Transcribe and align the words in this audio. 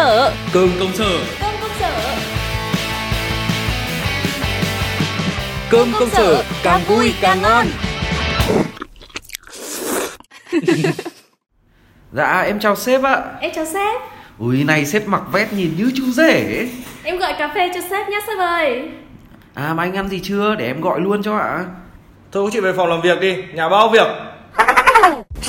sở 0.00 0.32
Cơm 0.52 0.70
công 0.80 0.92
sở. 0.92 1.18
Cơm 1.40 1.54
công 1.60 1.70
sở. 1.80 2.16
Cơm 5.70 5.92
công 5.98 6.10
sở 6.10 6.44
càng 6.62 6.80
vui 6.88 7.14
càng 7.20 7.42
ngon. 7.42 7.66
Dạ 12.12 12.40
em 12.40 12.60
chào 12.60 12.76
sếp 12.76 13.02
ạ. 13.02 13.22
Em 13.40 13.50
chào 13.54 13.64
sếp. 13.64 14.00
Ui 14.38 14.64
này 14.64 14.86
sếp 14.86 15.08
mặc 15.08 15.22
vest 15.32 15.52
nhìn 15.52 15.74
như 15.78 15.92
chú 15.96 16.04
rể 16.10 16.32
ấy. 16.32 16.70
Em 17.02 17.18
gọi 17.18 17.34
cà 17.38 17.52
phê 17.54 17.70
cho 17.74 17.80
sếp 17.90 18.08
nhé 18.08 18.18
sếp 18.26 18.38
ơi. 18.38 18.82
À 19.54 19.74
mà 19.74 19.82
anh 19.82 19.96
ăn 19.96 20.08
gì 20.08 20.20
chưa? 20.22 20.54
Để 20.54 20.66
em 20.66 20.80
gọi 20.80 21.00
luôn 21.00 21.22
cho 21.22 21.36
ạ. 21.36 21.64
Thôi 22.32 22.50
chị 22.52 22.60
về 22.60 22.72
phòng 22.76 22.88
làm 22.88 23.00
việc 23.00 23.20
đi, 23.20 23.36
nhà 23.54 23.68
bao 23.68 23.88
việc 23.88 24.06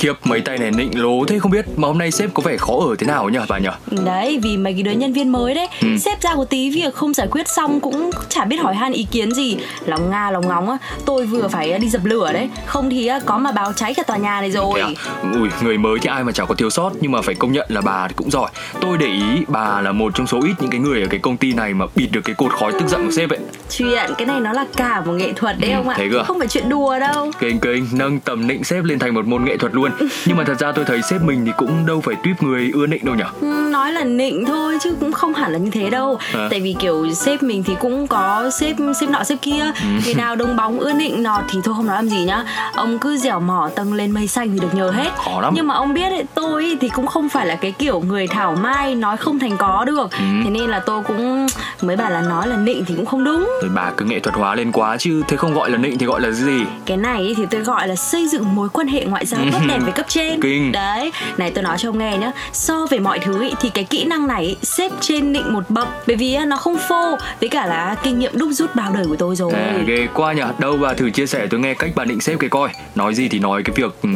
Khiếp 0.01 0.13
mấy 0.23 0.41
tay 0.41 0.57
này 0.57 0.71
nịnh 0.71 1.01
lố 1.01 1.25
thế 1.27 1.39
không 1.39 1.51
biết 1.51 1.65
Mà 1.77 1.87
hôm 1.87 1.97
nay 1.97 2.11
sếp 2.11 2.33
có 2.33 2.43
vẻ 2.43 2.57
khó 2.57 2.73
ở 2.89 2.95
thế 2.99 3.07
nào 3.07 3.29
nhỉ 3.29 3.39
bà 3.49 3.57
nhỉ? 3.57 3.67
Đấy, 4.05 4.39
vì 4.43 4.57
mấy 4.57 4.73
cái 4.73 4.83
đứa 4.83 4.91
nhân 4.91 5.13
viên 5.13 5.31
mới 5.31 5.53
đấy 5.53 5.67
Ừ. 5.81 5.87
Sếp 5.97 6.21
ra 6.21 6.35
một 6.35 6.49
tí 6.49 6.69
việc 6.69 6.93
không 6.93 7.13
giải 7.13 7.27
quyết 7.31 7.47
xong 7.47 7.79
cũng 7.79 8.11
chả 8.29 8.45
biết 8.45 8.55
hỏi 8.57 8.75
han 8.75 8.91
ý 8.93 9.07
kiến 9.11 9.31
gì. 9.31 9.57
Lòng 9.85 10.09
nga 10.09 10.31
lòng 10.31 10.47
ngóng 10.47 10.69
á 10.69 10.77
Tôi 11.05 11.25
vừa 11.25 11.47
phải 11.47 11.79
đi 11.79 11.89
dập 11.89 12.05
lửa 12.05 12.33
đấy. 12.33 12.49
Không 12.65 12.89
thì 12.89 13.07
á, 13.07 13.19
có 13.25 13.37
mà 13.37 13.51
báo 13.51 13.73
cháy 13.73 13.93
cả 13.93 14.03
tòa 14.03 14.17
nhà 14.17 14.41
này 14.41 14.51
rồi. 14.51 14.79
À? 14.79 14.87
Ui 15.33 15.49
người 15.63 15.77
mới 15.77 15.99
thì 16.02 16.09
ai 16.09 16.23
mà 16.23 16.31
chẳng 16.31 16.47
có 16.47 16.55
thiếu 16.55 16.69
sót 16.69 16.91
Nhưng 17.02 17.11
mà 17.11 17.21
phải 17.21 17.35
công 17.35 17.52
nhận 17.52 17.65
là 17.69 17.81
bà 17.81 18.07
thì 18.07 18.13
cũng 18.17 18.31
giỏi. 18.31 18.49
Tôi 18.81 18.97
để 18.97 19.07
ý 19.07 19.45
bà 19.47 19.81
là 19.81 19.91
một 19.91 20.11
trong 20.15 20.27
số 20.27 20.39
ít 20.43 20.53
những 20.59 20.69
cái 20.69 20.79
người 20.79 21.02
ở 21.02 21.07
cái 21.09 21.19
công 21.19 21.38
ty 21.38 21.53
này 21.53 21.73
Mà 21.73 21.85
bịt 21.95 22.07
được 22.11 22.21
cái 22.23 22.35
cột 22.35 22.52
khói 22.53 22.71
tức 22.71 22.88
giận 22.88 23.05
của 23.05 23.11
sếp 23.11 23.29
ấy 23.29 23.39
Chuyện 23.71 24.11
cái 24.17 24.25
này 24.27 24.39
nó 24.39 24.53
là 24.53 24.66
cả 24.77 25.02
một 25.05 25.11
nghệ 25.13 25.34
thuật 25.35 25.55
đấy 25.59 25.71
Ừ, 25.71 25.75
không 25.77 25.89
ạ. 25.89 25.95
thế 25.98 26.07
cơ 26.11 26.17
à? 26.20 26.23
Không 26.23 26.39
phải 26.39 26.48
chuyện 26.48 26.70
đùa 26.70 26.99
đâu. 26.99 27.31
Kênh 27.39 27.59
kênh 27.59 27.84
nâng 27.91 28.20
tầm 28.20 28.47
nịnh 28.47 28.63
sếp 28.63 28.84
lên 28.84 28.99
thành 28.99 29.13
một 29.13 29.25
môn 29.27 29.45
nghệ 29.45 29.57
thuật 29.57 29.73
luôn. 29.75 29.91
Nhưng 30.25 30.38
mà 30.38 30.44
thật 30.44 30.59
ra 30.59 30.72
tôi 30.72 30.86
thấy 30.86 31.02
sếp 31.02 31.22
mình 31.22 31.45
thì 31.45 31.52
cũng 31.58 31.86
đâu 31.86 32.02
phải 32.02 32.16
tuyếp 32.23 32.44
người 32.44 32.72
ưa 32.73 32.88
nịnh 32.88 33.05
đâu 33.05 33.16
nhỉ 33.16 33.23
Ừ, 33.42 33.61
Nói 33.81 33.91
là 33.91 34.03
nịnh 34.03 34.45
thôi 34.45 34.77
chứ 34.81 34.95
cũng 34.99 35.11
không 35.11 35.33
hẳn 35.33 35.51
là 35.51 35.57
như 35.57 35.69
thế 35.71 35.89
đâu 35.89 36.19
À. 36.33 36.47
Tại 36.51 36.59
vì 36.59 36.75
kiểu 36.79 37.13
sếp 37.13 37.43
mình 37.43 37.63
thì 37.63 37.73
cũng 37.79 38.07
có 38.07 38.49
sếp 38.59 38.75
sếp 38.99 39.09
nọ 39.09 39.23
sếp 39.23 39.41
kia 39.41 39.63
Ừ. 39.81 39.87
Khi 40.03 40.13
nào 40.13 40.35
đông 40.35 40.55
bóng 40.55 40.79
ưa 40.79 40.93
nịnh 40.93 41.23
nọt 41.23 41.41
thì 41.49 41.59
thôi 41.63 41.73
không 41.77 41.87
nói 41.87 41.95
làm 41.95 42.09
gì 42.09 42.23
nhá 42.23 42.43
Ông 42.75 42.99
cứ 42.99 43.17
dẻo 43.17 43.39
mỏ 43.39 43.69
tầng 43.75 43.93
lên 43.93 44.11
mây 44.11 44.27
xanh 44.27 44.49
thì 44.53 44.59
được 44.59 44.73
nhờ 44.75 44.91
hết 44.91 45.09
Khó 45.25 45.41
lắm. 45.41 45.53
Nhưng 45.55 45.67
mà 45.67 45.75
ông 45.75 45.93
biết 45.93 46.09
ấy, 46.09 46.23
tôi 46.33 46.77
thì 46.81 46.89
cũng 46.89 47.07
không 47.07 47.29
phải 47.29 47.45
là 47.45 47.55
cái 47.55 47.71
kiểu 47.71 47.99
người 47.99 48.27
thảo 48.27 48.55
mai 48.61 48.95
nói 48.95 49.17
không 49.17 49.39
thành 49.39 49.57
có 49.57 49.85
được 49.85 50.11
Ừ. 50.11 50.25
Thế 50.43 50.49
nên 50.49 50.69
là 50.69 50.79
tôi 50.79 51.03
cũng 51.03 51.47
mới 51.81 51.95
bảo 51.95 52.09
là 52.11 52.21
nói 52.21 52.47
là 52.47 52.55
nịnh 52.57 52.85
thì 52.85 52.93
cũng 52.95 53.05
không 53.05 53.23
đúng 53.23 53.39
Rồi 53.61 53.71
bà 53.75 53.91
cứ 53.97 54.05
nghệ 54.05 54.19
thuật 54.19 54.35
hóa 54.35 54.55
lên 54.55 54.71
quá 54.71 54.97
chứ 54.99 55.23
Thế 55.27 55.37
không 55.37 55.53
gọi 55.53 55.69
là 55.69 55.77
nịnh 55.77 55.97
thì 55.97 56.05
gọi 56.05 56.21
là 56.21 56.31
gì 56.31 56.61
cái 56.85 56.97
này 56.97 57.33
thì 57.37 57.43
tôi 57.52 57.61
gọi 57.61 57.87
là 57.87 57.95
xây 57.95 58.27
dựng 58.27 58.55
mối 58.55 58.69
quan 58.69 58.87
hệ 58.87 59.05
ngoại 59.05 59.25
giao 59.25 59.41
tốt 59.52 59.59
đẹp 59.67 59.79
với 59.83 59.91
cấp 59.91 60.05
trên 60.09 60.31
Ừ. 60.31 60.39
Kinh. 60.43 60.71
đấy 60.71 61.11
này 61.37 61.52
tôi 61.52 61.63
nói 61.63 61.77
cho 61.79 61.89
ông 61.89 61.97
nghe 61.99 62.17
nhá 62.17 62.31
so 62.53 62.85
về 62.89 62.99
mọi 62.99 63.19
thứ 63.19 63.41
ý, 63.41 63.53
thì 63.61 63.69
cái 63.73 63.83
kỹ 63.83 64.03
năng 64.03 64.27
này 64.27 64.55
xếp 64.61 64.91
trên 65.02 65.33
định 65.33 65.53
một 65.53 65.64
bậc. 65.69 65.88
Bởi 66.08 66.16
vì 66.16 66.38
nó 66.38 66.58
không 66.58 66.77
phô 66.89 67.17
với 67.39 67.50
cả 67.50 67.66
là 67.66 67.95
kinh 68.03 68.19
nghiệm 68.19 68.38
đúc 68.38 68.50
rút 68.52 68.75
bao 68.75 68.94
đời 68.94 69.05
của 69.05 69.16
tôi 69.16 69.36
rồi. 69.36 69.53
À, 69.53 69.77
ghê 69.88 70.08
quá 70.14 70.33
nhỉ 70.33 70.41
Đâu 70.59 70.77
bà 70.81 70.94
thử 70.94 71.09
chia 71.09 71.25
sẻ 71.25 71.47
tôi 71.50 71.59
nghe 71.59 71.73
cách 71.73 71.92
bà 71.95 72.05
định 72.05 72.22
xếp 72.22 72.36
cái 72.39 72.49
coi. 72.49 72.69
Nói 72.95 73.16
gì 73.16 73.27
thì 73.30 73.39
nói 73.39 73.64
cái 73.64 73.73
việc 73.75 74.02
ừ, 74.02 74.09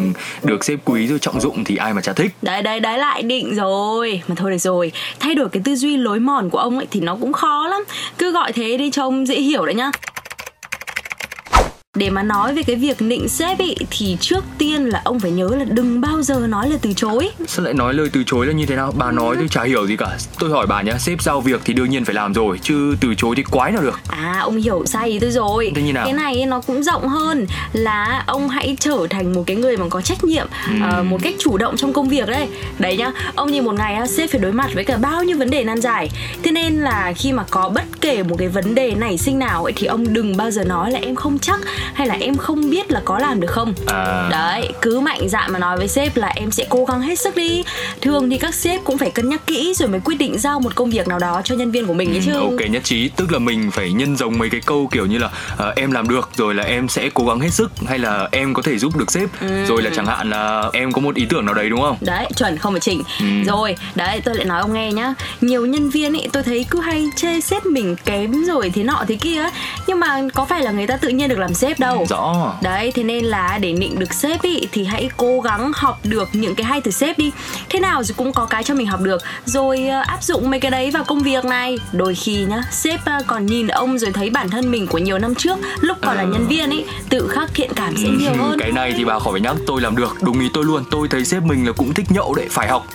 được 0.44 0.66
xếp 0.66 0.76
quý 0.86 1.08
rồi 1.08 1.20
trọng 1.20 1.42
dụng 1.42 1.64
thì 1.64 1.76
ai 1.76 1.94
mà 1.94 2.02
chả 2.02 2.14
thích. 2.14 2.32
Đấy 2.42 2.62
đấy 2.62 2.80
đấy 2.80 2.98
lại 2.98 3.24
định 3.24 3.56
rồi. 3.56 4.22
Mà 4.28 4.36
thôi 4.36 4.52
được 4.52 4.58
rồi. 4.58 4.92
Thay 5.20 5.36
đổi 5.36 5.50
cái 5.50 5.62
tư 5.66 5.76
duy 5.76 5.98
lối 5.98 6.20
mòn 6.20 6.50
của 6.50 6.58
ông 6.58 6.78
ấy 6.78 6.88
thì 6.92 7.00
nó 7.00 7.16
cũng 7.16 7.34
khó 7.34 7.68
lắm. 7.68 7.84
Cứ 8.18 8.32
gọi 8.32 8.54
thế 8.54 8.78
đi 8.78 8.92
cho 8.92 9.04
ông 9.04 9.26
dễ 9.26 9.36
hiểu 9.36 9.66
đấy 9.66 9.76
nhá 9.76 9.92
để 11.96 12.10
mà 12.10 12.24
nói 12.24 12.54
về 12.54 12.64
cái 12.64 12.76
việc 12.76 13.02
nịnh 13.02 13.30
sếp 13.30 13.60
ý 13.60 13.76
thì 13.90 14.18
trước 14.20 14.44
tiên 14.58 14.86
là 14.86 15.02
ông 15.04 15.20
phải 15.20 15.32
nhớ 15.32 15.50
là 15.58 15.66
đừng 15.66 16.02
bao 16.02 16.22
giờ 16.22 16.48
nói 16.48 16.70
là 16.70 16.78
từ 16.82 16.94
chối. 16.94 17.30
Sao 17.48 17.66
lại 17.66 17.74
nói 17.74 17.94
lời 17.94 18.10
từ 18.14 18.24
chối 18.26 18.46
là 18.46 18.54
như 18.54 18.66
thế 18.66 18.76
nào? 18.76 18.94
Bà 18.98 19.12
nói 19.12 19.36
tôi 19.36 19.48
chả 19.48 19.64
hiểu 19.64 19.88
gì 19.88 19.98
cả. 19.98 20.18
Tôi 20.40 20.50
hỏi 20.50 20.68
bà 20.68 20.82
nhá 20.82 20.98
Sếp 20.98 21.22
giao 21.22 21.42
việc 21.42 21.62
thì 21.66 21.74
đương 21.74 21.90
nhiên 21.90 22.06
phải 22.06 22.16
làm 22.16 22.34
rồi 22.34 22.60
Chứ 22.62 22.96
từ 23.02 23.16
chối 23.18 23.36
thì 23.36 23.44
quái 23.44 23.72
nào 23.72 23.82
được? 23.82 24.00
À 24.08 24.40
ông 24.42 24.58
hiểu 24.58 24.84
sai 24.86 25.10
ý 25.10 25.20
tôi 25.20 25.32
rồi. 25.32 25.72
Thế 25.76 25.82
như 25.82 25.94
nào? 25.94 26.06
Cái 26.06 26.14
này 26.14 26.46
nó 26.46 26.62
cũng 26.62 26.84
rộng 26.84 27.08
hơn 27.08 27.46
Là 27.74 28.24
ông 28.28 28.50
hãy 28.50 28.78
trở 28.80 29.08
thành 29.10 29.34
một 29.34 29.44
cái 29.46 29.56
người 29.56 29.78
mà 29.78 29.86
có 29.90 30.02
trách 30.02 30.24
nhiệm 30.24 30.48
ờ, 30.84 31.04
Một 31.04 31.18
cách 31.24 31.36
chủ 31.40 31.58
động 31.58 31.78
trong 31.78 31.94
công 31.94 32.10
việc 32.10 32.28
đấy. 32.28 32.48
Đấy 32.80 32.98
nhá 32.98 33.12
Ông 33.36 33.52
nhìn 33.52 33.66
một 33.66 33.74
ngày 33.76 34.08
sếp 34.08 34.32
phải 34.32 34.42
đối 34.42 34.52
mặt 34.52 34.70
với 34.74 34.84
cả 34.84 34.98
bao 34.98 35.24
nhiêu 35.24 35.38
vấn 35.38 35.50
đề 35.50 35.64
nan 35.64 35.82
giải. 35.82 36.10
Thế 36.44 36.52
nên 36.52 36.74
là 36.74 37.14
khi 37.16 37.32
mà 37.32 37.44
có 37.50 37.70
bất 37.70 37.84
kể 38.02 38.24
một 38.24 38.36
cái 38.40 38.48
vấn 38.48 38.76
đề 38.76 38.96
nảy 38.96 39.18
sinh 39.18 39.40
nào 39.40 39.64
ấy 39.64 39.74
Thì 39.76 39.88
ông 39.88 40.14
đừng 40.14 40.38
bao 40.38 40.52
giờ 40.52 40.64
nói 40.64 40.92
là 40.92 41.00
em 41.00 41.16
không 41.16 41.40
chắc 41.40 41.60
Hay 41.94 42.08
là 42.08 42.16
em 42.20 42.38
không 42.38 42.70
biết 42.70 42.92
là 42.92 43.02
có 43.06 43.20
làm 43.20 43.40
được 43.40 43.52
không? 43.52 43.74
À. 43.88 44.28
Đấy 44.32 44.70
cứ 44.82 45.00
mạnh 45.00 45.30
dạn 45.30 45.52
mà 45.54 45.60
nói 45.60 45.78
với 45.78 45.88
sếp 45.88 46.18
là 46.18 46.28
em 46.36 46.52
sẽ 46.52 46.66
cố 46.70 46.86
gắng 46.86 47.02
hết 47.02 47.20
sức 47.20 47.36
đi. 47.36 47.64
Thường 48.02 48.30
thì 48.30 48.38
các 48.38 48.54
sếp 48.56 48.82
cũng 48.84 48.98
phải 48.98 49.12
cân 49.12 49.30
nhắc 49.30 49.42
kỹ 49.48 49.74
Rồi 49.78 49.90
mới 49.90 50.00
quyết 50.00 50.16
định 50.16 50.40
giao 50.40 50.60
một 50.60 50.76
công 50.76 50.90
việc 50.90 51.08
nào 51.08 51.20
đó 51.20 51.42
cho 51.44 51.56
nhân 51.56 51.72
viên 51.72 51.86
của 51.86 51.94
mình 51.94 52.10
ấy 52.12 52.22
chứ. 52.26 52.34
Ừ, 52.34 52.40
Ok 52.40 52.70
nhất 52.72 52.84
trí. 52.84 53.10
Tức 53.10 53.32
là 53.32 53.40
mình 53.40 53.72
phải 53.72 53.92
nhân 53.94 54.18
giống 54.18 54.38
mấy 54.38 54.50
cái 54.50 54.62
câu 54.66 54.88
kiểu 54.92 55.06
như 55.06 55.18
là 55.18 55.30
ờ, 55.58 55.74
Em 55.76 55.92
làm 55.92 56.10
được 56.10 56.30
Rồi 56.38 56.56
là 56.56 56.64
em 56.64 56.88
sẽ 56.90 57.10
cố 57.14 57.26
gắng 57.26 57.40
hết 57.40 57.50
sức 57.54 57.72
Hay 57.88 58.00
là 58.00 58.28
em 58.32 58.54
có 58.54 58.62
thể 58.62 58.78
giúp 58.78 58.98
được 58.98 59.12
sếp 59.12 59.30
Rồi 59.68 59.82
là 59.82 59.90
chẳng 59.96 60.06
hạn 60.06 60.30
là 60.30 60.70
em 60.74 60.92
có 60.92 61.02
một 61.02 61.16
ý 61.16 61.26
tưởng 61.30 61.46
nào 61.46 61.54
đấy 61.54 61.70
đúng 61.70 61.82
không? 61.82 61.98
Đấy 62.02 62.26
chuẩn 62.38 62.58
không 62.58 62.74
phải 62.74 62.80
chỉnh. 62.80 63.04
Ừ. 63.20 63.26
rồi 63.48 63.76
đấy 63.96 64.22
tôi 64.26 64.36
lại 64.36 64.46
nói 64.46 64.62
ông 64.62 64.74
nghe 64.74 64.92
nhá. 64.92 65.14
Nhiều 65.42 65.66
nhân 65.66 65.90
viên 65.90 66.14
ấy 66.16 66.30
tôi 66.34 66.44
thấy 66.44 66.66
cứ 66.70 66.80
hay 66.80 67.10
chê 67.16 67.40
sếp 67.42 67.66
mình 67.66 67.96
kém 68.06 68.44
rồi 68.46 68.72
thế 68.76 68.84
nọ 68.84 69.04
thế 69.08 69.16
kia 69.16 69.42
ấy. 69.42 69.52
Nhưng 69.96 70.00
mà 70.00 70.22
có 70.34 70.46
phải 70.46 70.64
là 70.64 70.72
người 70.72 70.88
ta 70.88 70.98
tự 70.98 71.10
nhiên 71.10 71.30
được 71.30 71.40
làm 71.40 71.54
sếp 71.54 71.80
đâu 71.80 72.06
Rõ 72.10 72.54
Đấy, 72.62 72.92
thế 72.96 73.04
nên 73.04 73.26
là 73.26 73.58
để 73.62 73.74
nịnh 73.74 74.00
được 74.00 74.14
sếp 74.14 74.42
ý 74.42 74.62
thì 74.72 74.86
hãy 74.86 75.10
cố 75.18 75.42
gắng 75.42 75.72
học 75.76 76.00
được 76.04 76.30
những 76.34 76.56
cái 76.56 76.66
hay 76.66 76.82
từ 76.82 76.92
sếp 76.92 77.18
đi. 77.18 77.32
Thế 77.70 77.80
nào 77.80 78.04
rồi 78.04 78.16
cũng 78.18 78.34
có 78.34 78.46
cái 78.46 78.64
cho 78.64 78.74
mình 78.74 78.88
học 78.88 79.02
được. 79.02 79.22
Rồi 79.46 79.88
ờ, 79.88 80.04
áp 80.08 80.24
dụng 80.24 80.50
mấy 80.50 80.60
cái 80.60 80.72
đấy 80.72 80.92
vào 80.92 81.04
công 81.04 81.20
việc 81.20 81.46
này. 81.46 81.78
Đôi 81.92 82.16
khi 82.16 82.46
nhá, 82.46 82.62
sếp 82.72 83.06
ờ, 83.06 83.20
còn 83.28 83.46
nhìn 83.46 83.68
ông 83.68 84.00
rồi 84.00 84.12
thấy 84.12 84.30
bản 84.30 84.50
thân 84.50 84.72
mình 84.72 84.88
của 84.88 84.98
nhiều 84.98 85.18
năm 85.18 85.36
trước 85.36 85.60
lúc 85.82 85.98
còn 86.02 86.18
là 86.18 86.24
nhân 86.24 86.48
viên 86.48 86.70
ấy, 86.70 86.86
tự 87.10 87.28
khắc 87.28 87.50
thiện 87.54 87.74
cảm 87.76 87.98
sẽ 87.98 88.10
nhiều 88.10 88.34
hơn. 88.40 88.60
Cái 88.60 88.72
này 88.72 88.94
thì 88.98 89.06
bà 89.06 89.20
khỏi 89.20 89.34
phải 89.34 89.42
nhắc 89.42 89.56
Tôi 89.68 89.82
làm 89.82 89.96
được 89.96 90.16
Đúng 90.22 90.40
ý 90.40 90.50
tôi 90.54 90.64
luôn 90.64 90.84
Tôi 90.92 91.08
thấy 91.08 91.26
sếp 91.26 91.44
mình 91.44 91.66
là 91.66 91.72
cũng 91.72 91.94
thích 91.94 92.06
nhậu 92.12 92.36
đấy 92.36 92.48
Phải 92.50 92.68
học 92.68 92.86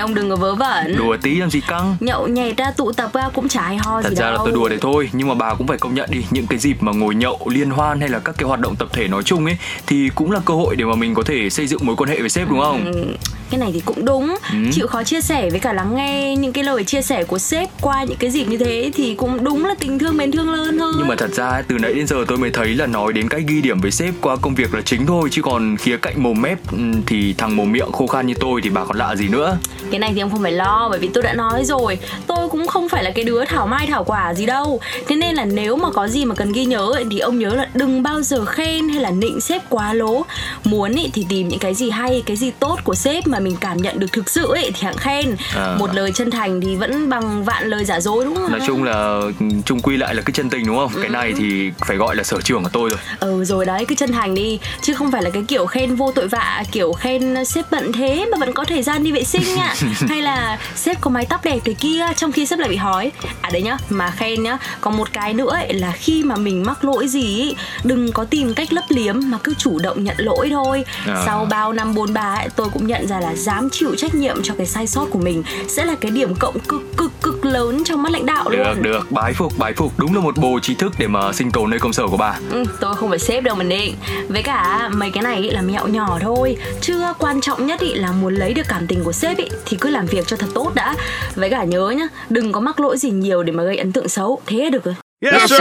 ông 0.00 0.14
đừng 0.14 0.30
có 0.30 0.36
vớ 0.36 0.54
vẩn. 0.54 0.96
Đùa 0.98 1.16
tí 1.22 1.34
làm 1.34 1.50
gì 1.50 1.60
căng 1.60 1.96
Nhậu 2.00 2.28
nhẹt 2.28 2.56
ra 2.56 2.70
tụ 2.70 2.92
tập 2.92 3.10
ra 3.14 3.28
cũng 3.34 3.48
chả 3.48 3.62
hay 3.62 3.76
ho 3.76 4.02
Thật 4.02 4.08
gì 4.10 4.14
ra 4.16 4.26
đâu. 4.30 4.32
là 4.32 4.38
tôi 4.44 4.52
đùa 4.52 4.68
đấy 4.68 4.78
thôi 4.80 5.10
Nhưng 5.12 5.28
mà 5.28 5.34
bà 5.34 5.54
cũng 5.54 5.66
phải 5.66 5.78
công 5.78 5.94
nhận 5.94 6.10
đi 6.12 6.24
Những 6.30 6.46
cái 6.46 6.58
dịp 6.58 6.76
mà 6.82 6.92
ngồi 6.92 7.14
nhậu 7.14 7.38
liên 7.48 7.70
hoan 7.70 8.00
Hay 8.00 8.08
là 8.08 8.18
các 8.18 8.34
cái 8.38 8.48
hoạt 8.48 8.60
động 8.60 8.76
tập 8.76 8.88
thể 8.92 9.08
nói 9.08 9.22
chung 9.22 9.44
ấy 9.46 9.56
Thì 9.86 10.10
cũng 10.14 10.30
là 10.32 10.40
cơ 10.44 10.54
hội 10.54 10.76
để 10.76 10.84
mà 10.84 10.94
mình 10.94 11.14
có 11.14 11.22
thể 11.26 11.50
xây 11.50 11.66
dựng 11.66 11.86
mối 11.86 11.96
quan 11.96 12.10
hệ 12.10 12.20
với 12.20 12.28
sếp 12.30 12.50
đúng 12.50 12.60
không 12.60 12.84
Ừ, 12.92 13.04
cái 13.50 13.60
này 13.60 13.70
thì 13.74 13.80
cũng 13.84 14.04
đúng. 14.04 14.34
Ừ. 14.52 14.56
chịu 14.72 14.86
khó 14.86 15.02
chia 15.04 15.20
sẻ 15.20 15.50
với 15.50 15.60
cả 15.60 15.72
lắng 15.72 15.96
nghe 15.96 16.36
những 16.36 16.52
cái 16.52 16.64
lời 16.64 16.84
chia 16.84 17.02
sẻ 17.02 17.24
của 17.24 17.38
sếp 17.38 17.68
qua 17.80 18.04
những 18.04 18.16
cái 18.18 18.30
dịp 18.30 18.44
như 18.44 18.56
thế 18.58 18.90
thì 18.94 19.14
cũng 19.14 19.44
đúng 19.44 19.64
là 19.64 19.74
tình 19.80 19.98
thương 19.98 20.16
mến 20.16 20.32
thương 20.32 20.46
hơn 20.46 20.78
hơn 20.78 20.94
Nhưng 20.98 21.08
mà 21.08 21.14
thật 21.18 21.30
ra 21.34 21.62
từ 21.68 21.78
nãy 21.78 21.94
đến 21.94 22.06
giờ 22.06 22.16
tôi 22.28 22.38
mới 22.38 22.50
thấy 22.50 22.68
là 22.68 22.86
nói 22.86 23.12
đến 23.12 23.28
cách 23.28 23.42
ghi 23.46 23.60
điểm 23.60 23.80
với 23.80 23.90
sếp 23.90 24.14
qua 24.20 24.36
công 24.36 24.54
việc 24.54 24.74
là 24.74 24.80
chính 24.82 25.06
thôi. 25.06 25.28
Chứ 25.32 25.42
còn 25.42 25.76
khía 25.76 25.96
cạnh 25.96 26.22
mồm 26.22 26.42
mép 26.42 26.58
ừm, 26.72 27.02
thì 27.06 27.34
thằng 27.38 27.56
mồm 27.56 27.72
miệng 27.72 27.92
khô 27.92 28.06
khan 28.06 28.26
như 28.26 28.34
tôi 28.40 28.60
thì 28.64 28.70
bà 28.70 28.84
còn 28.84 28.96
lạ 28.96 29.16
gì 29.16 29.28
nữa? 29.28 29.58
Cái 29.90 29.98
này 29.98 30.12
thì 30.14 30.20
ông 30.20 30.30
không 30.30 30.42
phải 30.42 30.52
lo 30.52 30.88
bởi 30.90 30.98
vì 30.98 31.08
tôi 31.14 31.22
đã 31.22 31.32
nói 31.32 31.64
rồi. 31.64 31.98
Tôi 32.26 32.48
cũng 32.48 32.66
không 32.66 32.88
phải 32.88 33.04
là 33.04 33.10
cái 33.10 33.24
đứa 33.24 33.44
thảo 33.44 33.66
mai 33.66 33.86
thảo 33.86 34.04
quả 34.04 34.34
gì 34.34 34.46
đâu. 34.46 34.80
Thế 35.08 35.16
nên 35.16 35.34
là 35.34 35.44
nếu 35.44 35.76
mà 35.76 35.90
có 35.90 36.08
gì 36.08 36.24
mà 36.24 36.34
cần 36.34 36.52
ghi 36.52 36.64
nhớ 36.64 36.92
thì 37.10 37.18
ông 37.18 37.38
nhớ 37.38 37.48
là 37.54 37.68
đừng 37.74 38.02
bao 38.02 38.22
giờ 38.22 38.44
khen 38.44 38.88
hay 38.88 39.00
là 39.00 39.10
nịnh 39.10 39.40
sếp 39.40 39.62
quá 39.70 39.94
lố. 39.94 40.24
Muốn 40.64 40.92
ý, 40.92 41.10
thì 41.12 41.26
tìm 41.28 41.48
những 41.48 41.58
cái 41.58 41.74
gì 41.74 41.90
hay 41.90 42.22
cái 42.26 42.36
gì 42.36 42.50
tốt 42.60 42.78
của 42.84 42.94
sếp 42.94 43.26
mà 43.26 43.39
mình 43.40 43.56
cảm 43.60 43.76
nhận 43.76 43.98
được 43.98 44.12
thực 44.12 44.30
sự 44.30 44.52
ấy 44.54 44.70
thì 44.74 44.82
hãng 44.82 44.96
khen. 44.96 45.36
À. 45.56 45.76
một 45.78 45.94
lời 45.94 46.12
chân 46.14 46.30
thành 46.30 46.60
thì 46.60 46.76
vẫn 46.76 47.08
bằng 47.08 47.44
vạn 47.44 47.66
lời 47.66 47.84
giả 47.84 48.00
dối 48.00 48.24
đúng 48.24 48.34
không 48.36 48.50
Nói 48.50 48.60
chung 48.66 48.84
là 48.84 49.20
ừm, 49.40 49.62
chung 49.62 49.80
quy 49.80 49.96
lại 49.96 50.14
là 50.14 50.22
cái 50.22 50.32
chân 50.32 50.50
tình 50.50 50.66
đúng 50.66 50.76
không? 50.76 50.92
Cái 51.02 51.08
này 51.10 51.32
thì 51.36 51.70
phải 51.86 51.96
gọi 51.96 52.16
là 52.16 52.22
sở 52.22 52.40
trường 52.40 52.62
của 52.62 52.68
tôi 52.72 52.90
rồi. 52.90 52.98
Ừ 53.20 53.44
rồi 53.44 53.66
đấy 53.66 53.84
cứ 53.88 53.94
chân 53.94 54.12
thành 54.12 54.34
đi. 54.34 54.58
Chứ 54.82 54.94
không 54.94 55.10
phải 55.12 55.22
là 55.22 55.30
cái 55.30 55.44
kiểu 55.48 55.66
khen 55.66 55.94
vô 55.96 56.12
tội 56.14 56.28
vạ 56.28 56.64
Kiểu 56.72 56.92
khen 56.92 57.44
sếp 57.44 57.70
bận 57.70 57.92
thế 57.92 58.26
mà 58.32 58.38
vẫn 58.38 58.52
có 58.52 58.64
thời 58.64 58.82
gian 58.82 59.04
đi 59.04 59.12
vệ 59.12 59.24
sinh 59.24 59.42
nha 59.56 59.74
Hay 60.08 60.22
là 60.22 60.58
sếp 60.76 61.00
có 61.00 61.10
mái 61.10 61.26
tóc 61.26 61.44
đẹp 61.44 61.58
thế 61.64 61.74
kia 61.74 62.06
Trong 62.16 62.32
khi 62.32 62.46
sếp 62.46 62.58
lại 62.58 62.68
bị 62.68 62.76
hói. 62.76 63.12
À 63.40 63.50
đấy 63.52 63.62
nhá 63.62 63.76
mà 63.90 64.10
khen 64.10 64.42
nhá. 64.42 64.58
Còn 64.80 64.96
một 64.96 65.12
cái 65.12 65.34
nữa 65.34 65.50
ấy, 65.50 65.72
là 65.72 65.92
khi 65.92 66.22
mà 66.22 66.36
mình 66.36 66.62
mắc 66.66 66.84
lỗi 66.84 67.08
gì 67.08 67.22
ý, 67.36 67.54
Đừng 67.84 68.12
có 68.12 68.24
tìm 68.24 68.54
cách 68.54 68.72
lấp 68.72 68.84
liếm 68.88 69.16
Mà 69.24 69.38
cứ 69.44 69.54
chủ 69.58 69.78
động 69.78 70.04
nhận 70.04 70.16
lỗi 70.18 70.48
thôi. 70.50 70.84
À. 71.06 71.22
Sau 71.26 71.44
bao 71.50 71.72
năm 71.72 71.94
bôn 71.94 72.12
ba 72.14 72.34
ấy, 72.38 72.48
tôi 72.56 72.68
cũng 72.72 72.86
nhận 72.86 73.06
ra 73.06 73.20
là 73.20 73.29
Dám 73.34 73.68
chịu 73.70 73.94
trách 73.96 74.14
nhiệm 74.14 74.42
cho 74.42 74.54
cái 74.54 74.66
sai 74.66 74.86
sót 74.86 75.06
của 75.10 75.18
mình 75.18 75.42
Sẽ 75.68 75.84
là 75.84 75.94
cái 76.00 76.10
điểm 76.10 76.34
cộng 76.34 76.60
cực 76.60 76.82
cực 76.96 77.10
cực 77.22 77.44
lớn 77.44 77.82
trong 77.84 78.02
mắt 78.02 78.12
lãnh 78.12 78.26
đạo 78.26 78.48
Được, 78.48 78.58
luôn. 78.58 78.82
Được, 78.82 79.12
bái 79.12 79.32
phục, 79.32 79.58
bái 79.58 79.72
phục 79.72 79.92
Đúng 79.98 80.14
là 80.14 80.20
một 80.20 80.36
bồ 80.36 80.60
trí 80.62 80.74
thức 80.74 80.92
để 80.98 81.06
mà 81.06 81.32
sinh 81.32 81.50
tồn 81.50 81.70
nơi 81.70 81.80
công 81.80 81.92
sở 81.92 82.06
của 82.06 82.16
bà. 82.16 82.38
Ừ, 82.50 82.64
tôi 82.80 82.94
không 82.94 83.08
phải 83.08 83.18
sếp 83.18 83.42
đâu 83.42 83.56
mà 83.56 83.64
định 83.64 83.94
Với 84.28 84.42
cả 84.42 84.88
mấy 84.94 85.10
cái 85.10 85.22
này 85.22 85.36
ý 85.38 85.50
là 85.50 85.62
mẹo 85.62 85.86
nhỏ 85.88 86.18
thôi. 86.20 86.56
Chứ 86.80 87.02
quan 87.18 87.40
trọng 87.40 87.66
nhất 87.66 87.80
ý 87.80 87.94
là 87.94 88.12
muốn 88.12 88.34
lấy 88.34 88.54
được 88.54 88.66
cảm 88.68 88.86
tình 88.86 89.04
của 89.04 89.12
sếp 89.12 89.36
ý, 89.36 89.44
Thì 89.66 89.76
cứ 89.80 89.90
làm 89.90 90.06
việc 90.06 90.26
cho 90.26 90.36
thật 90.36 90.48
tốt 90.54 90.72
đã. 90.74 90.94
Với 91.34 91.50
cả 91.50 91.64
nhớ 91.64 91.90
nhá 91.90 92.08
Đừng 92.28 92.52
có 92.52 92.60
mắc 92.60 92.80
lỗi 92.80 92.98
gì 92.98 93.10
nhiều 93.10 93.42
để 93.42 93.52
mà 93.52 93.62
gây 93.62 93.76
ấn 93.76 93.92
tượng 93.92 94.08
xấu. 94.08 94.40
Thế 94.46 94.58
là 94.64 94.70
được 94.70 94.84
rồi. 94.84 94.94
Yes, 95.20 95.50
sir. 95.50 95.60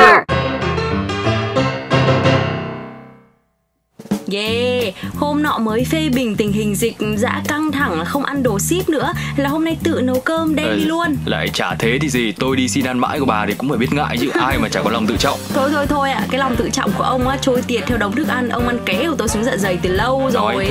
Yeah, 4.31 4.78
hôm 5.15 5.43
nọ 5.43 5.57
mới 5.57 5.85
phê 5.85 6.09
bình 6.09 6.35
tình 6.35 6.51
hình 6.51 6.75
dịch 6.75 6.97
dã 7.17 7.41
căng 7.47 7.71
thẳng 7.71 7.99
là 7.99 8.05
không 8.05 8.25
ăn 8.25 8.43
đồ 8.43 8.59
ship 8.59 8.89
nữa 8.89 9.13
Là 9.35 9.49
hôm 9.49 9.65
nay 9.65 9.77
tự 9.83 10.01
nấu 10.01 10.19
cơm 10.19 10.55
đem 10.55 10.75
đi 10.75 10.83
luôn 10.85 11.15
Lại 11.25 11.49
chả 11.53 11.75
thế 11.79 11.97
thì 12.01 12.09
gì 12.09 12.31
Tôi 12.31 12.55
đi 12.55 12.69
xin 12.69 12.85
ăn 12.85 12.99
mãi 12.99 13.19
của 13.19 13.25
bà 13.25 13.45
thì 13.45 13.53
cũng 13.53 13.69
phải 13.69 13.77
biết 13.77 13.93
ngại 13.93 14.17
chứ 14.19 14.29
Ai 14.41 14.57
mà 14.59 14.69
chả 14.69 14.81
có 14.81 14.91
lòng 14.91 15.07
tự 15.07 15.17
trọng 15.17 15.39
Thôi 15.53 15.69
thôi 15.73 15.85
thôi 15.87 16.11
ạ, 16.11 16.25
cái 16.31 16.39
lòng 16.39 16.55
tự 16.55 16.69
trọng 16.69 16.91
của 16.97 17.03
ông 17.03 17.27
á 17.27 17.37
trôi 17.41 17.61
tiệt 17.61 17.83
theo 17.87 17.97
đống 17.97 18.15
thức 18.15 18.27
ăn 18.27 18.49
Ông 18.49 18.67
ăn 18.67 18.79
ké 18.85 19.07
của 19.07 19.15
tôi 19.17 19.27
xuống 19.27 19.43
dạ 19.43 19.57
dày 19.57 19.77
từ 19.81 19.89
lâu 19.91 20.29
rồi. 20.33 20.69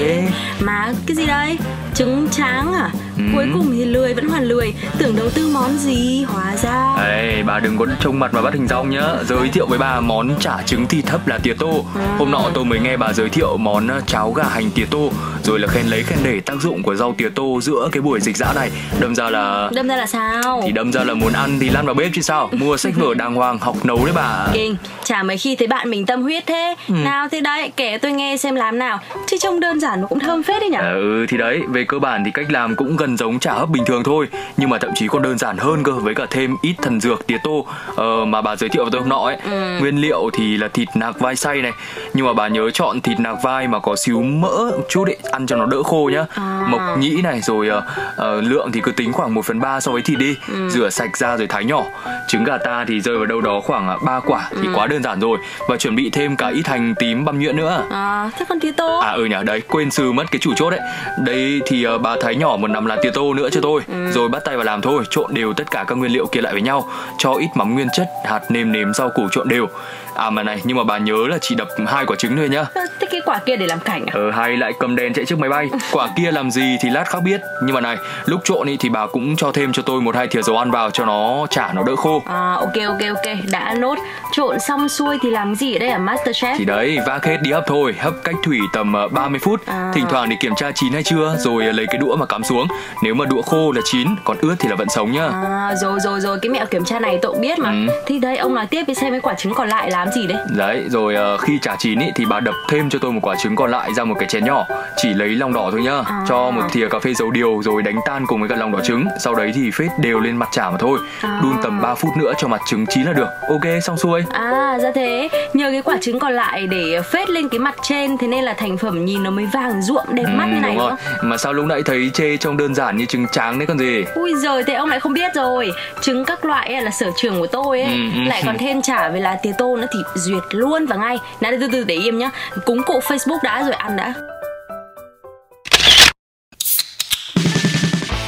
Mà 0.61 0.93
cái 1.07 1.17
gì 1.17 1.27
đây? 1.27 1.59
Trứng 1.95 2.29
tráng 2.31 2.73
à? 2.73 2.91
Ừ. 3.19 3.25
Cuối 3.35 3.47
cùng 3.53 3.73
thì 3.73 3.85
lười 3.85 4.15
vẫn 4.15 4.29
hoàn 4.29 4.45
lười. 4.45 4.75
Tưởng 4.99 5.17
đầu 5.17 5.31
tư 5.31 5.49
món 5.53 5.79
gì, 5.79 6.25
hóa 6.29 6.57
ra. 6.57 6.95
Ê, 7.05 7.43
bà 7.47 7.59
đừng 7.61 7.77
có 7.79 7.87
trông 8.01 8.19
mặt 8.19 8.35
mà 8.35 8.43
bắt 8.43 8.55
hình 8.55 8.67
dong 8.69 8.91
nhá. 8.91 9.03
Giới 9.25 9.49
thiệu 9.49 9.67
với 9.67 9.79
bà 9.79 10.01
món 10.01 10.39
chả 10.41 10.57
trứng 10.67 10.87
thịt 10.87 11.09
hấp 11.09 11.29
là 11.29 11.39
tía 11.39 11.55
tô. 11.59 11.85
Hôm 12.19 12.31
nọ 12.31 12.51
tôi 12.55 12.65
mới 12.65 12.79
nghe 12.81 12.97
bà 12.97 13.13
giới 13.13 13.29
thiệu 13.29 13.57
món 13.57 13.89
ờ, 13.89 14.01
cháo 14.07 14.33
gà 14.33 14.45
hành 14.45 14.71
tía 14.71 14.85
tô. 14.91 15.13
Rồi 15.43 15.59
là 15.59 15.69
khen 15.69 15.87
lấy 15.87 16.03
khen 16.03 16.19
để 16.25 16.41
tác 16.41 16.55
dụng 16.61 16.83
của 16.83 16.95
rau 16.95 17.15
tía 17.19 17.29
tô 17.35 17.61
giữa 17.63 17.89
cái 17.93 18.01
buổi 18.01 18.21
dịch 18.21 18.37
dã 18.37 18.53
này. 18.55 18.71
Đâm 19.01 19.15
ra 19.15 19.31
là... 19.31 19.71
Đâm 19.75 19.89
ra 19.89 19.97
là 19.97 20.07
sao? 20.07 20.63
Thì 20.67 20.73
đâm 20.73 20.93
ra 20.93 21.05
là 21.05 21.15
muốn 21.15 21.33
ăn 21.33 21.59
thì 21.61 21.69
lăn 21.71 21.87
vào 21.87 21.95
bếp 21.95 22.11
chứ 22.15 22.23
sao? 22.23 22.49
Mua 22.53 22.77
sách 22.77 22.93
vở 22.97 23.15
đàng 23.15 23.35
hoàng 23.35 23.59
học 23.59 23.85
nấu 23.85 24.05
đấy 24.05 24.13
bà. 24.17 24.47
Kinh, 24.53 24.77
chả 25.05 25.23
mấy 25.23 25.39
khi 25.39 25.57
thấy 25.57 25.69
bạn 25.69 25.91
mình 25.91 26.07
tâm 26.07 26.23
huyết 26.23 26.47
thế. 26.47 26.75
Ừ. 26.89 26.95
Nào 26.95 27.29
thế 27.29 27.41
đấy, 27.41 27.73
kể 27.77 27.99
tôi 27.99 28.13
nghe 28.13 28.37
xem 28.37 28.55
làm 28.55 28.79
nào. 28.79 28.99
Chứ 29.27 29.37
trông 29.41 29.61
đơn 29.61 29.81
giản 29.81 30.01
mà 30.01 30.07
cũng 30.07 30.19
thơm 30.21 30.43
phết 30.43 30.61
đấy 30.61 30.71
nhỉ 30.71 30.77
Ờ, 30.81 30.95
Ừ 30.99 31.27
thì 31.29 31.37
đấy, 31.37 31.61
về 31.69 31.85
cơ 31.89 31.99
bản 31.99 32.23
thì 32.25 32.31
cách 32.35 32.47
làm 32.51 32.77
cũng 32.77 32.97
gần 32.97 33.08
giống 33.17 33.39
chả 33.39 33.53
hấp 33.53 33.69
bình 33.71 33.85
thường 33.85 34.03
thôi 34.05 34.29
Nhưng 34.57 34.71
mà 34.71 34.79
thậm 34.79 34.91
chí 34.95 35.09
còn 35.09 35.23
đơn 35.23 35.39
giản 35.39 35.59
hơn 35.59 35.83
cơ 35.85 35.93
với 35.93 36.15
cả 36.15 36.27
thêm 36.31 36.57
ít 36.63 36.75
thần 36.83 37.01
dược 37.01 37.27
tía 37.27 37.37
tô 37.45 37.67
ờ, 37.97 38.25
Mà 38.25 38.43
bà 38.43 38.57
giới 38.57 38.69
thiệu 38.69 38.85
với 38.85 38.91
tôi 38.91 39.01
hôm 39.01 39.09
nọ 39.09 39.25
ấy. 39.25 39.37
Nguyên 39.81 40.01
liệu 40.01 40.31
thì 40.33 40.57
là 40.57 40.69
thịt 40.69 40.89
nạc 40.95 41.21
vai 41.21 41.37
xay 41.37 41.63
này 41.63 41.73
Nhưng 42.15 42.27
mà 42.27 42.33
bà 42.33 42.49
nhớ 42.49 42.71
chọn 42.71 43.01
thịt 43.01 43.21
nạc 43.21 43.37
vai 43.43 43.69
mà 43.69 43.79
có 43.79 43.97
xíu 43.97 44.23
mỡ 44.23 44.49
một 44.77 44.87
chút 44.89 45.09
ấy, 45.09 45.17
ăn 45.33 45.47
cho 45.47 45.57
nó 45.57 45.67
đỡ 45.67 45.83
khô 45.83 46.11
nhá. 46.13 46.25
Mộc 46.69 46.99
nhĩ 46.99 47.23
này 47.23 47.41
rồi 47.41 47.69
ờ, 47.69 47.83
ờ, 48.17 48.41
lượng 48.41 48.73
thì 48.73 48.81
cứ 48.81 48.93
tính 48.93 49.13
khoảng 49.13 49.35
1 49.35 49.45
phần 49.45 49.61
3 49.61 49.81
so 49.81 49.93
với 49.93 50.03
thịt 50.03 50.19
đi 50.19 50.37
Rửa 50.69 50.91
sạch 50.91 51.17
ra 51.17 51.37
rồi 51.37 51.47
thái 51.47 51.65
nhỏ. 51.65 51.83
Trứng 52.29 52.45
gà 52.45 52.59
ta 52.59 52.85
thì 52.89 53.01
rơi 53.01 53.17
vào 53.17 53.27
đâu 53.27 53.41
đó 53.41 53.61
khoảng 53.65 53.99
3 54.05 54.21
quả 54.21 54.51
thì 54.63 54.69
quá 54.75 54.87
đơn 54.87 55.03
giản 55.03 55.21
rồi. 55.21 55.39
Và 55.69 55.77
chuẩn 55.77 55.97
bị 55.97 56.11
thêm 56.11 56.37
cả 56.37 56.49
ít 56.49 56.67
hành 56.67 56.95
tím 56.99 57.25
băm 57.25 57.39
nhuyễn 57.39 57.57
nữa. 57.57 57.85
À, 57.91 58.31
thế 58.39 58.45
còn 58.49 58.61
tía 58.61 58.73
tô? 58.73 58.99
À 58.99 59.11
ừ 59.11 59.25
nhỉ, 59.25 59.37
đấy, 59.45 59.63
quên 59.69 59.91
sư 59.91 60.13
mất 60.13 60.25
cái 60.31 60.39
chủ 60.39 60.55
chốt 60.57 60.71
đấy. 60.71 60.81
Đây 61.25 61.61
thì 61.67 61.85
ờ, 61.85 61.99
bà 61.99 62.17
thái 62.21 62.37
nhỏ 62.37 62.57
một 62.57 62.69
nắm 62.71 62.87
lá 62.87 62.97
tía 63.03 63.11
tô 63.11 63.35
nữa 63.35 63.51
cho 63.51 63.61
tôi. 63.61 63.83
Rồi 64.15 64.29
bắt 64.29 64.45
tay 64.45 64.57
vào 64.57 64.65
làm 64.65 64.81
thôi 64.81 65.05
Trộn 65.11 65.35
đều 65.35 65.53
tất 65.53 65.71
cả 65.71 65.85
các 65.89 65.95
nguyên 65.99 66.13
liệu 66.13 66.27
kia 66.27 66.41
lại 66.41 66.53
với 66.53 66.63
nhau 66.63 66.89
Cho 67.19 67.33
ít 67.33 67.49
mắm 67.55 67.75
nguyên 67.75 67.89
chất, 67.93 68.09
hạt 68.25 68.51
nêm 68.51 68.73
nếm, 68.73 68.95
rau 68.95 69.11
củ 69.11 69.29
trộn 69.31 69.49
đều. 69.49 69.69
À 70.15 70.31
mà 70.31 70.43
này, 70.43 70.61
nhưng 70.65 70.77
mà 70.77 70.85
bà 70.85 70.99
nhớ 70.99 71.27
là 71.29 71.39
chỉ 71.41 71.55
đập 71.55 71.69
hai 71.87 72.07
quả 72.07 72.17
trứng 72.17 72.37
thôi 72.37 72.49
nhá. 72.49 72.65
Ờ, 72.75 72.83
cái 73.19 73.35
quả 73.35 73.39
kia 73.47 73.57
để 73.57 73.67
làm 73.67 73.81
cảnh 73.81 74.07
à? 74.07 74.13
Ờ 74.15 74.31
hay 74.31 74.57
lại 74.57 74.73
cầm 74.79 74.97
đèn 74.97 75.13
chạy 75.13 75.25
trước 75.25 75.39
máy 75.39 75.51
bay. 75.51 75.69
Quả 75.93 76.09
kia 76.17 76.33
làm 76.33 76.51
gì 76.51 76.77
thì 76.81 76.91
lát 76.91 77.05
khác 77.09 77.23
biết. 77.23 77.41
Nhưng 77.63 77.75
mà 77.75 77.81
này, 77.81 77.97
lúc 78.27 78.41
trộn 78.45 78.67
ý 78.67 78.77
thì 78.81 78.89
bà 78.89 79.07
cũng 79.07 79.37
cho 79.37 79.53
thêm 79.53 79.73
cho 79.73 79.83
tôi 79.83 80.01
một 80.01 80.17
hai 80.17 80.27
thìa 80.27 80.43
dầu 80.43 80.57
ăn 80.57 80.71
vào 80.71 80.91
Cho 80.91 81.05
nó 81.05 81.47
chả 81.51 81.73
nó 81.75 81.83
đỡ 81.83 81.97
khô. 81.97 82.23
À, 82.27 82.53
ok 82.53 82.73
ok 82.87 83.01
ok, 83.15 83.37
đã 83.51 83.75
nốt. 83.79 83.99
Trộn 84.33 84.61
xong 84.61 84.89
xuôi 84.89 85.19
thì 85.23 85.31
làm 85.31 85.55
gì 85.55 85.75
ở 85.75 85.79
đây 85.79 85.89
à 85.89 85.99
Masterchef? 85.99 86.55
Thì 86.59 86.65
đấy, 86.65 86.99
vác 87.07 87.25
hết 87.25 87.37
đi 87.43 87.53
hấp 87.53 87.65
thôi. 87.67 87.95
Hấp 87.99 88.15
cách 88.25 88.35
thủy 88.45 88.59
tầm 88.73 88.93
ờ, 88.93 89.09
30 89.09 89.41
phút. 89.43 89.67
À. 89.67 89.93
Thỉnh 89.95 90.05
thoảng 90.11 90.29
để 90.29 90.37
kiểm 90.41 90.55
tra 90.55 90.71
chín 90.75 90.93
hay 90.93 91.03
chưa 91.03 91.37
Rồi 91.39 91.67
ờ, 91.67 91.73
lấy 91.73 91.87
cái 91.87 91.99
đũa 91.99 92.17
mà 92.17 92.27
cắm 92.27 92.45
xuống. 92.45 92.67
Nếu 93.03 93.15
mà 93.15 93.25
đũa 93.25 93.43
khô 93.43 93.73
là 93.73 93.81
chín 93.85 94.09
Còn 94.25 94.37
ướt 94.41 94.55
thì 94.59 94.69
là 94.69 94.77
vẫn 94.77 94.89
sống 94.89 95.13
nhá. 95.13 95.29
À, 95.33 95.75
rồi 95.81 96.01
rồi 96.01 96.21
rồi, 96.21 96.39
cái 96.43 96.51
mẹo 96.51 96.67
kiểm 96.67 96.85
tra 96.85 97.01
này 97.01 97.19
tôi 97.23 97.33
cũng 97.33 97.41
biết 97.41 97.59
mà. 97.59 97.71
Ừ. 97.71 98.03
Thì 98.07 98.19
đấy, 98.19 98.37
ông 98.37 98.55
nói 98.55 98.67
tiếp 98.67 98.85
đi 98.87 98.95
xem 98.95 99.11
cái 99.11 99.21
quả 99.21 99.35
trứng 99.35 99.55
còn 99.55 99.69
lại 99.69 99.91
làm 99.91 100.11
gì 100.11 100.27
đấy. 100.27 100.39
Đấy, 100.57 100.85
rồi 100.89 101.15
ờ, 101.15 101.37
khi 101.37 101.59
chả 101.63 101.77
chín 101.79 101.99
ý, 101.99 102.07
thì 102.15 102.25
bà 102.25 102.41
đập 102.41 102.55
thêm 102.69 102.91
cho 102.91 102.99
tôi 102.99 103.08
một 103.13 103.21
quả 103.23 103.37
trứng 103.43 103.57
còn 103.57 103.71
lại 103.71 103.95
ra 103.95 104.05
một 104.05 104.15
cái 104.19 104.29
chén 104.29 104.45
nhỏ. 104.45 104.67
Chỉ 104.97 105.15
lấy 105.15 105.29
lòng 105.29 105.53
đỏ 105.53 105.69
thôi 105.71 105.83
nhá. 105.83 106.03
À. 106.05 106.25
Cho 106.29 106.51
một 106.51 106.63
thìa 106.73 106.89
cà 106.89 106.99
phê 106.99 107.15
dầu 107.15 107.31
điều 107.31 107.63
rồi 107.63 107.83
đánh 107.83 107.97
tan 108.07 108.27
cùng 108.27 108.41
với 108.41 108.49
cả 108.49 108.57
lòng 108.57 108.73
đỏ 108.73 108.81
trứng. 108.85 109.07
Sau 109.21 109.35
đấy 109.35 109.53
thì 109.55 109.71
phết 109.71 109.91
đều 109.99 110.21
lên 110.21 110.37
mặt 110.37 110.49
chả 110.53 110.71
mà 110.71 110.77
thôi. 110.79 110.99
À. 111.21 111.41
Đun 111.43 111.53
tầm 111.63 111.81
3 111.83 111.95
phút 111.95 112.17
nữa 112.17 112.33
cho 112.39 112.49
mặt 112.49 112.61
trứng 112.67 112.87
chín 112.87 113.05
là 113.05 113.13
được. 113.13 113.29
Ok, 113.49 113.65
xong 113.83 113.97
xuôi. 113.97 114.25
À, 114.33 114.51
ra 114.79 114.91
thế. 114.95 115.29
Nhờ 115.55 115.71
cái 115.73 115.83
quả 115.83 115.97
trứng 116.01 116.19
còn 116.19 116.33
lại 116.33 116.67
để 116.67 117.01
phết 117.13 117.31
lên 117.31 117.49
cái 117.49 117.59
mặt 117.59 117.75
trên 117.83 118.19
Thế 118.19 118.27
nên 118.27 118.45
là 118.45 118.55
thành 118.55 118.77
phẩm 118.79 119.05
nhìn 119.05 119.23
nó 119.23 119.31
mới 119.31 119.47
vàng 119.53 119.83
ruộm 119.83 120.05
đẹp 120.13 120.25
mắt 120.35 120.47
như 120.47 120.55
Ừ, 120.57 120.61
này 120.61 120.71
đúng 120.71 120.79
rồi. 120.79 120.91
nữa. 120.91 120.97
Mà 121.23 121.37
sao 121.37 121.53
lúc 121.53 121.67
nãy 121.67 121.83
thấy 121.85 122.11
chê 122.15 122.37
trông 122.37 122.57
đơn 122.57 122.75
giản 122.75 122.97
như 122.97 123.05
trứng 123.07 123.27
tráng 123.33 123.59
đấy 123.59 123.67
còn 123.67 123.79
gì? 123.79 124.05
Ui 124.15 124.35
giời, 124.35 124.63
thế 124.65 124.75
ông 124.75 124.89
lại 124.89 125.01
không 125.01 125.13
biết 125.13 125.35
rồi. 125.35 125.71
Trứng 126.01 126.25
các 126.25 126.45
loại 126.45 126.73
ấy 126.75 126.83
là 126.83 126.91
sở 126.91 127.11
trường 127.17 127.41
của 127.41 127.47
tôi 127.47 127.81
ấy. 127.81 127.93
Ừ, 127.93 128.01
ừ. 128.15 128.21
Lại 128.29 128.43
còn 128.47 128.59
thêm 128.59 128.83
chả 128.83 129.09
với 129.09 129.21
lá 129.21 129.37
tía 129.43 129.53
tô 129.59 129.77
nữa 129.77 129.87
thì 129.93 129.99
duyệt 130.15 130.43
luôn 130.51 130.87
và 130.87 130.97
ngay. 130.97 131.19
Nào 131.41 131.53
từ 131.61 131.69
từ 131.73 131.85
để 131.85 131.95
im 131.95 132.19
nhá. 132.19 132.31
Cúng 132.67 132.83
cụ 132.87 133.01
Facebook 133.09 133.39
đã 133.43 133.63
rồi 133.63 133.73
ăn 133.73 133.97
đã. 133.97 134.15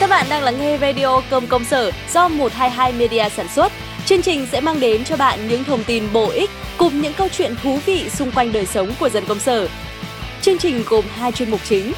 Các 0.01 0.11
bạn 0.11 0.27
đang 0.31 0.43
lắng 0.43 0.55
nghe 0.61 0.79
radio 0.79 1.21
Cơm 1.31 1.47
Công 1.47 1.65
Sở 1.65 1.91
do 2.13 2.29
122 2.29 2.93
Media 2.93 3.29
sản 3.37 3.47
xuất. 3.49 3.73
Chương 4.11 4.23
trình 4.23 4.47
sẽ 4.53 4.61
mang 4.61 4.81
đến 4.81 5.05
cho 5.05 5.17
bạn 5.17 5.49
những 5.49 5.65
thông 5.65 5.85
tin 5.85 6.05
bổ 6.13 6.31
ích 6.31 6.51
cùng 6.77 7.01
những 7.01 7.13
câu 7.13 7.29
chuyện 7.29 7.55
thú 7.63 7.79
vị 7.87 8.09
xung 8.09 8.31
quanh 8.33 8.53
đời 8.53 8.67
sống 8.67 8.93
của 9.01 9.09
dân 9.09 9.25
công 9.29 9.39
sở. 9.39 9.69
Chương 10.43 10.59
trình 10.59 10.83
gồm 10.87 11.05
hai 11.15 11.33
chuyên 11.33 11.51
mục 11.51 11.61
chính. 11.65 11.93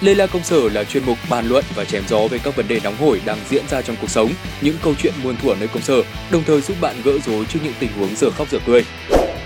Lê 0.00 0.14
La 0.14 0.26
Công 0.26 0.44
Sở 0.44 0.68
là 0.68 0.84
chuyên 0.84 1.04
mục 1.06 1.18
bàn 1.30 1.48
luận 1.48 1.64
và 1.74 1.84
chém 1.84 2.02
gió 2.08 2.26
về 2.30 2.38
các 2.44 2.56
vấn 2.56 2.68
đề 2.68 2.80
nóng 2.84 2.96
hổi 2.96 3.20
đang 3.24 3.38
diễn 3.48 3.64
ra 3.68 3.82
trong 3.82 3.96
cuộc 4.00 4.10
sống, 4.10 4.30
những 4.60 4.76
câu 4.82 4.94
chuyện 4.98 5.14
muôn 5.22 5.36
thuở 5.36 5.54
nơi 5.54 5.68
công 5.68 5.82
sở, 5.82 6.02
đồng 6.30 6.44
thời 6.44 6.60
giúp 6.60 6.76
bạn 6.80 6.96
gỡ 7.04 7.12
rối 7.26 7.44
trước 7.44 7.58
những 7.64 7.74
tình 7.78 7.90
huống 7.98 8.16
giờ 8.16 8.30
khóc 8.30 8.48
giờ 8.50 8.58
cười. 8.66 8.84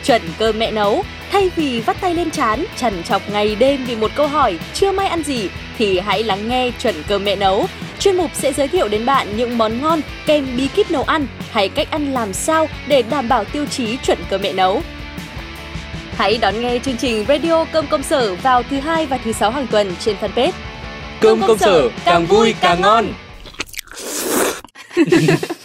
Chuẩn 0.08 0.22
cơm 0.38 0.58
mẹ 0.58 0.70
nấu. 0.70 1.04
Thay 1.32 1.50
vì 1.56 1.80
vắt 1.80 2.00
tay 2.00 2.14
lên 2.14 2.30
chán, 2.30 2.64
chằn 2.76 3.02
chọc 3.02 3.30
ngày 3.30 3.54
đêm 3.54 3.84
vì 3.84 3.96
một 3.96 4.10
câu 4.14 4.26
hỏi 4.26 4.58
chưa 4.74 4.92
may 4.92 5.06
ăn 5.06 5.22
gì, 5.22 5.48
thì 5.78 5.98
hãy 5.98 6.24
lắng 6.24 6.48
nghe 6.48 6.70
Chuẩn 6.82 6.94
cơm 7.08 7.24
mẹ 7.24 7.36
nấu. 7.36 7.66
Chuyên 7.98 8.16
mục 8.16 8.30
sẽ 8.34 8.52
giới 8.52 8.68
thiệu 8.68 8.88
đến 8.88 9.06
bạn 9.06 9.36
những 9.36 9.58
món 9.58 9.82
ngon 9.82 10.00
kèm 10.26 10.46
bí 10.56 10.68
kíp 10.68 10.90
nấu 10.90 11.02
ăn 11.02 11.26
hay 11.50 11.68
cách 11.68 11.90
ăn 11.90 12.12
làm 12.12 12.32
sao 12.32 12.68
để 12.86 13.02
đảm 13.02 13.28
bảo 13.28 13.44
tiêu 13.44 13.66
chí 13.66 13.96
chuẩn 13.96 14.18
cơm 14.30 14.42
mẹ 14.42 14.52
nấu. 14.52 14.82
Hãy 16.16 16.38
đón 16.38 16.60
nghe 16.60 16.78
chương 16.78 16.96
trình 16.96 17.24
Radio 17.28 17.64
Cơm 17.64 17.86
Công 17.86 18.02
Sở 18.02 18.34
vào 18.34 18.62
thứ 18.62 18.80
hai 18.80 19.06
và 19.06 19.18
thứ 19.18 19.32
sáu 19.32 19.50
hàng 19.50 19.66
tuần 19.66 19.94
trên 20.00 20.16
fanpage. 20.20 20.52
Cơm 21.20 21.40
công 21.46 21.58
sở 21.58 21.88
càng 22.04 22.26
vui 22.26 22.54
càng 22.60 22.80
ngon. 22.80 23.06